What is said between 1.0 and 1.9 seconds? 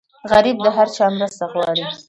مرسته غواړي